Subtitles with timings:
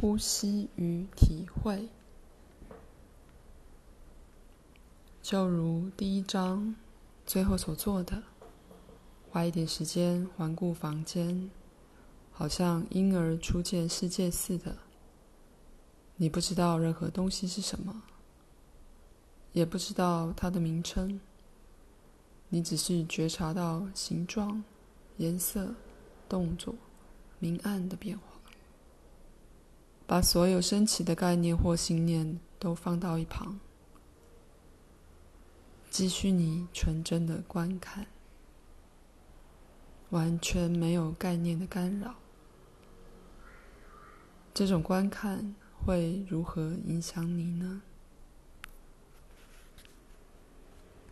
[0.00, 1.86] 呼吸与体会，
[5.20, 6.74] 就如第一章
[7.26, 8.22] 最后所做的，
[9.28, 11.50] 花一点时间环顾房间，
[12.32, 14.74] 好像婴儿初见世界似的。
[16.16, 18.02] 你不知道任何东西是什么，
[19.52, 21.20] 也不知道它的名称，
[22.48, 24.64] 你只是觉察到形状、
[25.18, 25.74] 颜色、
[26.26, 26.74] 动作、
[27.38, 28.39] 明暗的变化。
[30.10, 33.60] 把所有升起的概念或信念都放到一旁，
[35.88, 38.08] 继续你纯真的观看，
[40.08, 42.16] 完全没有概念的干扰。
[44.52, 45.54] 这种观看。
[45.82, 47.80] 会如何影响你呢？